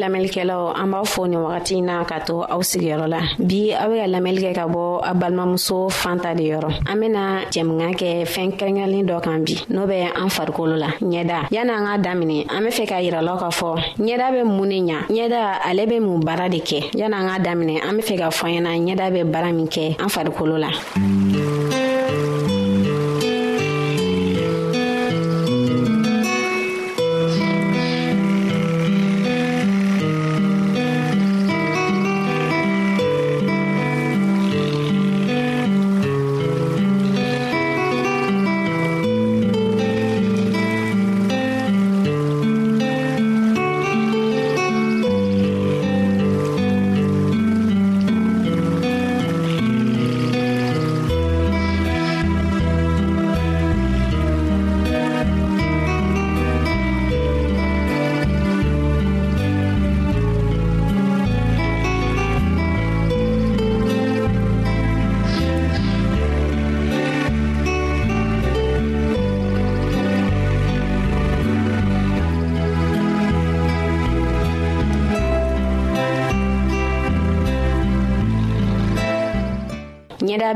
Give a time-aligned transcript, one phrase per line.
[0.00, 3.96] lamɛlikɛlaw an b'a fo ni wagati na ka to aw sigiyɔrɔ la bi aw be
[4.00, 8.10] ka lamɛli kɛ ka bɔ a balimamuso fan ta de yɔrɔ an bena jɛmuga kɛ
[8.24, 12.46] fɛɛn kɛrɛnkɛrɛnlen dɔ kan bi n'o bɛ an farikolo la ɲɛda yani an ka daminɛ
[12.54, 16.00] an be fɛ k'a yiralaw k'a fɔ ɲɛda be mun ne ɲa ɲɛda ale be
[16.00, 19.10] mun baara de kɛ yani an ka daminɛ an be fɛ ka fɔ ɲɛna ɲɛda
[19.12, 20.68] be baara min kɛ an farikolo la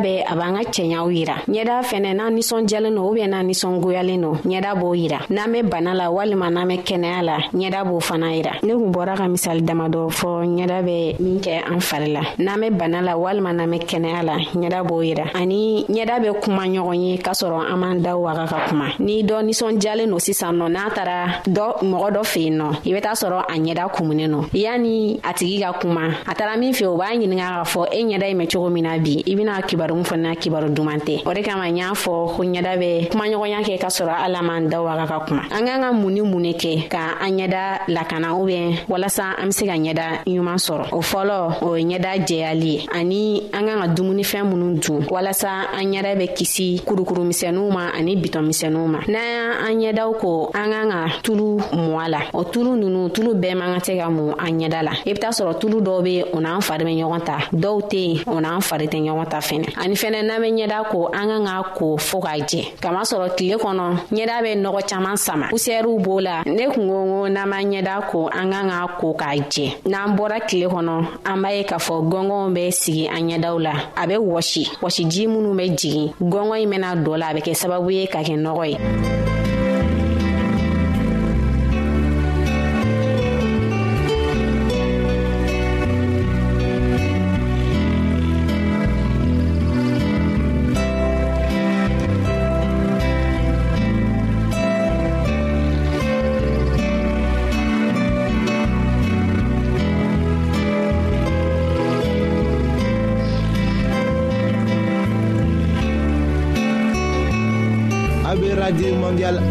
[0.03, 4.31] bɛɛ a b'an ka cɛɲaw yira ɲɛda fɛnɛ n'an ninsɔndiyalen no ubiyɛn n'an ninsɔngoyalen no
[4.49, 8.33] ɲɛda b'o yira n'an be bana la walima n'an be kɛnɛya la ɲɛda b'o fana
[8.37, 12.13] yira ne kun bɔra ka misali dama dɔ fɔ ɲɛda bɛ min kɛ an fari
[12.13, 16.21] la n'an be bana la walima n'an be kɛnɛya la ɲɛda b'o yira ani ɲɛda
[16.23, 20.09] be kuma ɲɔgɔn ye k'a sɔrɔ an m'an da waga ka kuma ni dɔ ninsɔndiyalen
[20.09, 23.45] no sisan nɔ n'a taara dɔ mɔgɔ dɔ fe yen nɔ i be t'a sɔrɔ
[23.49, 27.09] a ɲɛda kumunen no yani a tigi ka kuma a taara min fe o b'a
[27.17, 29.97] ɲininga k'a fɔ e ɲɛda ɲi mɛn cogo min na bi i bena kibaru kibaru
[29.97, 33.59] min fana kibaru duman tɛ o de kama n y'a fɔ ko ɲɛda bɛ kumaɲɔgɔnya
[33.67, 36.41] kɛ ka sɔrɔ ala man da waga ka kuma an k'an ka mun ni mun
[36.43, 40.89] ne kɛ ka an ɲɛda lakana ubiyɛn walasa an be se ka ɲɛda ɲuman sɔrɔ
[40.93, 45.51] o fɔlɔ o ye ɲɛda jɛyali ye ani an k'an ka dumunifɛn minnu dun walasa
[45.77, 50.71] an ɲɛda bɛ kisi kurukurumisɛnuw ma ani bitɔnmisɛnuw ma n'an y' an ɲɛdaw ko an
[50.71, 54.11] k'an ka tulu mɔ a la o tulu nunu tulu bɛɛ man ka tɛ ka
[54.11, 56.95] mun an ɲɛda la i be t'a sɔrɔ tulu dɔw be o n'an fari bɛ
[57.03, 60.41] ɲɔgɔn ta dɔw tɛ yen o n'an fari tɛ ɲɔgɔn ta fɛnɛ ani fɛnɛ n'an
[60.41, 64.55] be ɲɛda ko an ka k'a ko fɔɔ k'a jɛ kamasɔrɔ tile kɔnɔ ɲɛda be
[64.57, 68.51] nɔgɔ caaman sama pusɛriw b'o la ne kun ko ko n'an ma ɲɛda ko an
[68.53, 72.53] ka k'a ko k'a jɛ n'an bɔra tile kɔnɔ an b'a ye k'a fɔ gɔngɔnw
[72.55, 76.95] be sigi an ɲɛdaw la a be wɔsi wɔsiji minw be jigin gɔngɔn ɲi bena
[76.97, 78.79] dɔ la a be kɛ sababu ye ka kɛ nɔgɔ ye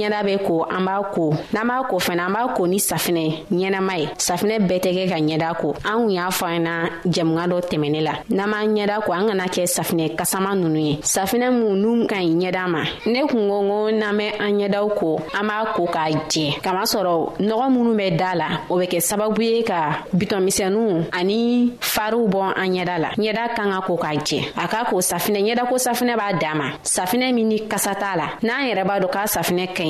[0.00, 3.26] ɲɛda bɛ ko an b'a ko n'an b'a ko fana an b'a ko ni safinɛ
[3.52, 6.72] ɲɛnama ye safinɛ bɛɛ tɛ kɛ ka ɲɛda ko an kun y'a fɔ an na
[7.14, 10.96] jɛmuga dɔ tɛmɛnin la n'an b'an ɲɛda ko an kana kɛ safinɛ kasama nunu ye
[11.14, 12.82] safinɛ mun n'u ka ɲi ɲɛda ma
[13.12, 17.28] ne kun ko ko n'an bɛ an ɲɛdaw ko an b'a ko k'a jɛ kamasɔrɔ
[17.48, 22.40] nɔgɔ minnu bɛ da la o bɛ kɛ sababu ye ka bitɔnmisɛnuw ani fariw bɔ
[22.56, 25.74] an ɲɛda la ɲɛda kan ka ko k'a jɛ a ka ko safinɛ ɲɛda ko
[25.76, 29.66] safinɛ b'a ma safinɛ min ni kasa t'a la n'an yɛrɛ b'a dɔn k'a safinɛ
[29.76, 29.89] ka ɲi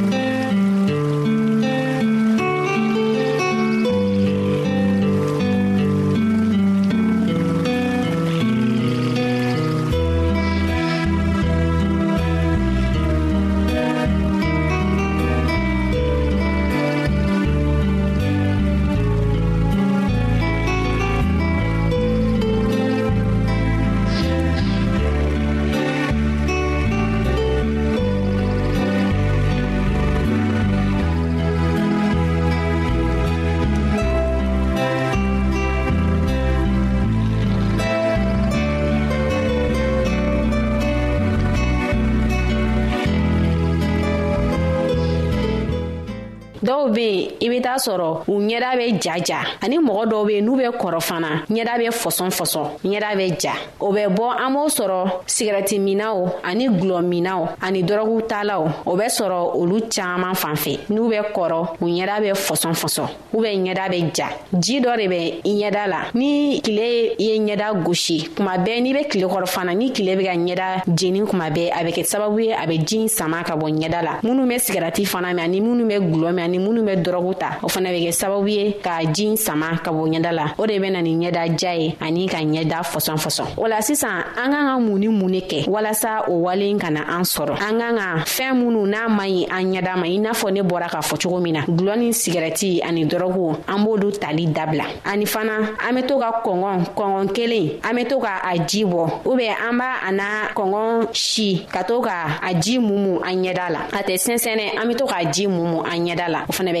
[47.01, 50.55] be yen i be t'a sɔrɔ u ɲɛda be jaja ani mɔgɔ dɔw be n'u
[50.57, 54.67] be kɔrɔ fana ɲɛda be fɔsɔn fɔsɔn ɲɛda be ja o bɛ bɔ an b'o
[54.69, 60.55] sɔrɔ sigɛrɛti minaw ani gulɔ minaw ani dɔrɔgu taalaw o bɛ sɔrɔ olu caaman fan
[60.55, 64.27] fɛ n'u be kɔrɔ u ɲɛda be fɔsɔn u bɛ ɲɛda be ja
[64.59, 69.03] jii dɔ de bɛ ɲɛda la ni kile ye ɲɛda gosi kuma bɛɛ n'i be
[69.09, 72.39] kile kɔrɔ fana ni kile be ka ɲɛda jeni kuma bɛɛ a bɛ kɛ sababu
[72.43, 75.61] ye a bɛ jii sama ka bɔ ɲɛda la minnu be sigɛrɛti fana mɛn ani
[75.61, 78.73] minnu be gulɔ mɛn ani minnu bɛ dɔrɔgu ta o fana bɛ kɛ sababu ye
[78.83, 81.95] ka jin sama ka bɔ ɲɛda la o de bɛ na ni ɲɛda ja ye
[81.99, 85.39] ani ka ɲɛda fɔsɔn fɔsɔn o la sisan an k'an ka mun ni mun ne
[85.41, 89.23] kɛ walasa o wale in kana an sɔrɔ an k'an ka fɛn minnu n'a ma
[89.23, 91.97] ɲi an ɲɛda ma i n'a fɔ ne bɔra k'a fɔ cogo min na gulɔ
[91.97, 95.53] ni sigɛrɛti ani dɔrɔgu an b'olu tali dabila ani fana
[95.87, 99.55] an bɛ to ka kɔngɔn kɔngɔn kelen an bɛ to ka a ji bɔ ubiyɛn
[99.69, 100.23] an b'a a na
[100.53, 104.87] kɔngɔn si ka to ka a ji mumu an ɲɛda la a tɛ sɛnsɛnɛ an
[104.89, 106.80] bɛ to k'a ji mumu an ɲɛda la o fana bɛ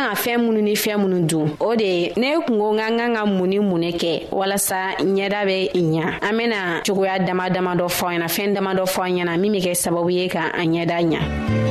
[0.01, 3.13] kan ka fɛn minnu ni fɛɛn minnu dun o de ye ne kungo ka kan
[3.15, 7.75] ka mun ni mun ne kɛ walasa ɲɛda bɛ ɲa an bena cogoya dama dama
[7.75, 10.27] dɔ fɔ an ɲɛna fɛɛn dama dɔ fɔ an ɲɛna min be kɛ sababu ye
[10.27, 11.70] ka an ɲɛda ɲa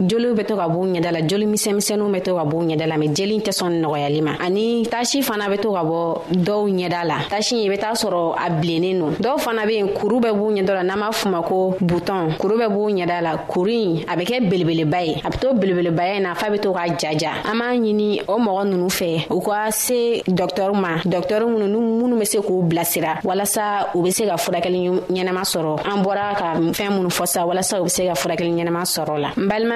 [0.00, 2.96] joliw be to ka b'u ɲɛda la joli misɛnmisɛnuw be to ka b'u ɲɛda la
[2.96, 7.06] ma jeli tɛ sɔn nɔgɔyali ma ani tasi fana be to ka bɔ dɔw ɲɛda
[7.06, 10.32] la tasi i be t'a sɔrɔ a bilennin nu dɔw fana be yen kuru bɛ
[10.34, 14.04] b'u ɲɛda la n'an b'a fuma ko butɔn kuru bɛ b'u ɲɛda la kuru ɲi
[14.08, 17.42] a be kɛ belebeleba ye a be to belebelebaya na fa be to k'a jaja
[17.44, 22.18] an b'a ɲini o mɔgɔ nunu fɛ u ka se dɔktɔr ma dɔktɔr minnu minnu
[22.18, 26.54] be se k'u bilasira walasa u be se ka furakɛli ɲɛnɛma sɔrɔ an bɔra ka
[26.72, 29.75] fɛɛn minnu fɔ sa walasa u be se ka furakɛli ɲɛnɛma sɔrɔ la n balima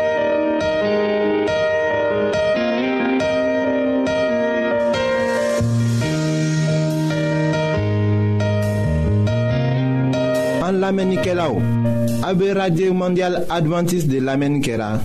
[10.93, 14.99] Abbe Radye Mondial Adventist de Lame Nkera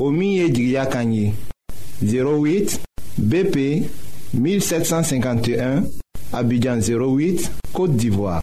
[0.00, 1.32] Omiye Jigya Kanyi
[2.02, 2.80] 08
[3.18, 3.84] BP
[4.34, 5.84] 1751
[6.32, 8.40] Abidjan 08, Kote Divoa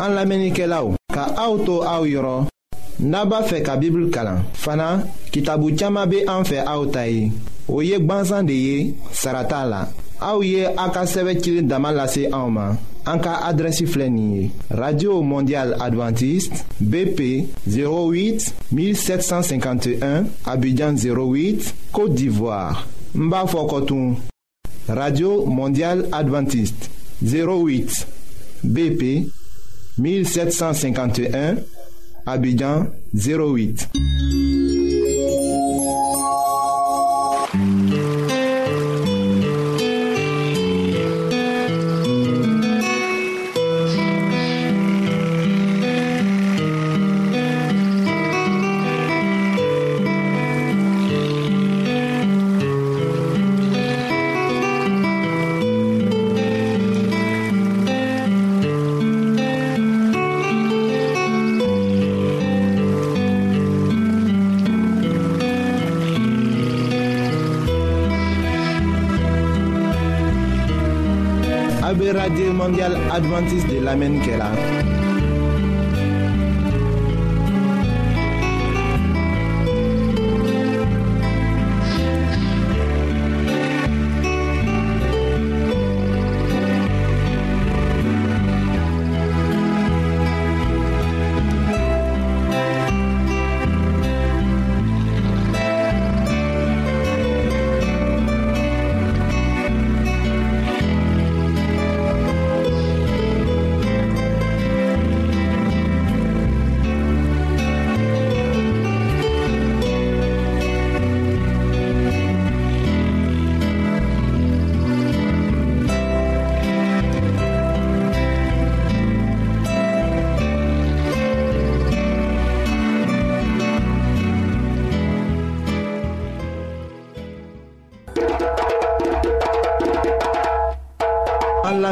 [0.00, 0.80] An Lame Nkera
[1.12, 2.46] Ka auto awiro
[3.00, 7.32] Naba fe ka bibul kalan Fana, kitabu tjama be anfe aoutayi
[7.68, 9.86] Oyek banzan deye, sarata la
[10.20, 11.02] Aouye Aka
[11.62, 13.52] damalase ka
[14.76, 22.86] radio mondial adventiste bp 08 1751 abidjan 08 côte d'ivoire
[23.16, 23.32] n
[24.88, 26.90] radio mondial adventiste
[27.24, 28.06] 08
[28.62, 29.26] bp
[29.98, 31.56] 1751
[32.26, 33.88] abidjan 08
[73.10, 74.40] adventiste de l'Amen qu'elle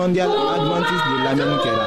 [0.00, 1.86] mondial adventiste de lamɛnni kɛra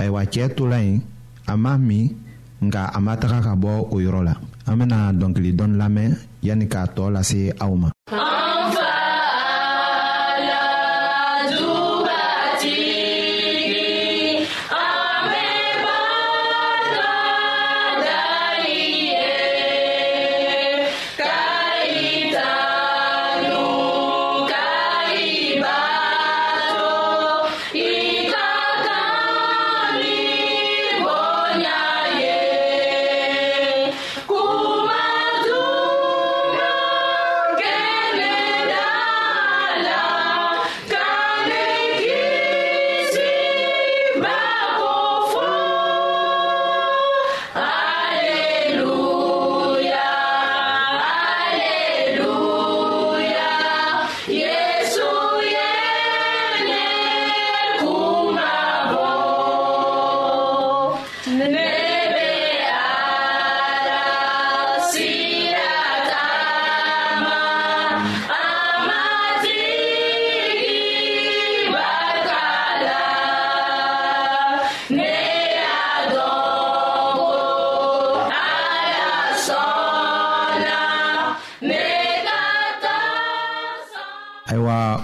[0.00, 0.96] ayiwa cɛɛ tola yen
[1.50, 2.06] a ma min
[2.66, 4.34] nka a ma taga ka bɔ o yɔrɔ la
[4.68, 6.10] an bena dɔnkili dɔni lamɛn
[6.46, 8.39] yani k'a tɔɔ lase aw ma ah!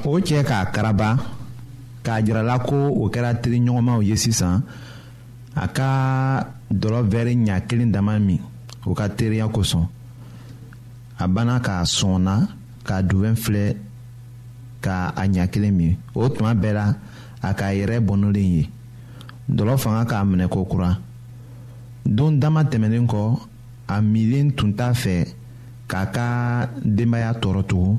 [0.02, 1.08] karaba o cɛɛ k'a karaba
[2.04, 4.56] k'a jirala ko o kɛra teri ɲɔgɔnmaw ye sisan
[5.54, 5.90] a ka
[6.80, 8.40] dɔlɔ vɛri ɲa kelen dama min
[8.88, 9.86] o ka teriya kosɔn
[11.18, 12.34] a banna k'a sɔnna
[12.86, 13.76] k'a dubɛn filɛ
[14.84, 16.94] k'a a ɲa kelen min o tuma bɛɛ la
[17.42, 18.68] a k'a yɛrɛ bɔnɔlen ye
[19.50, 20.98] dɔlɔ fanga k'a minɛ kokura
[22.04, 23.38] don dama tɛmɛnen kɔ
[23.88, 25.26] a milen tun t'a fɛ
[25.88, 26.24] k'a ka
[26.84, 27.98] denbaya tɔɔrɔ tugun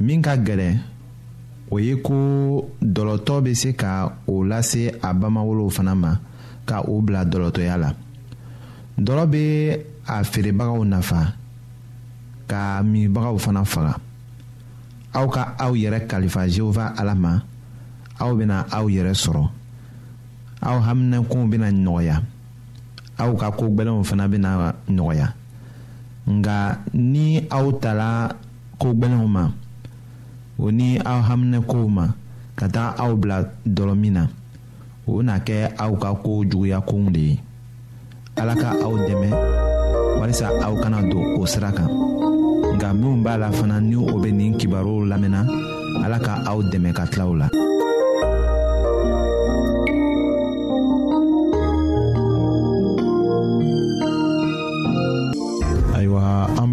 [0.00, 0.76] min ka gɛlɛ
[1.72, 6.16] o ye ko dɔlɔtɔ bɛ se ka o lase a bamawolow fana ma
[6.66, 7.90] ka o bila dɔlɔtɔya la
[8.98, 9.42] dɔlɔ bɛ
[10.06, 11.32] a feerebagaw nafa
[12.46, 13.96] ka minbagaw fana faga
[15.14, 17.40] aw ka aw yɛrɛ kalifa jehova ala ma
[18.20, 19.48] aw bɛna aw yɛrɛ sɔrɔ
[20.60, 22.22] aw haminankow bɛna nɔgɔya
[23.18, 25.32] aw ka ko gbɛlɛnw fana bɛna nɔgɔya
[26.28, 28.36] nka ni aw tala
[28.78, 29.52] ko gbɛlɛnw ma
[30.58, 32.04] o ni aw haminɛkow ma
[32.58, 33.36] ka taga aw bila
[33.76, 34.22] dɔlɔmin na
[35.08, 37.34] o na kɛ aw ka koo juguya kow de ye
[38.40, 39.28] ala ka aw dɛmɛ
[40.18, 41.90] walisa aw kana don o sira kan
[42.74, 45.40] nka minw b'a la fana ni o be nin kibaruw lamɛnna
[46.04, 47.48] ala ka aw dɛmɛ ka tilaw la